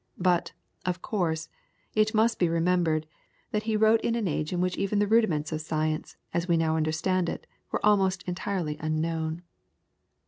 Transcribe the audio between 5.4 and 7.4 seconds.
of science, as we now understand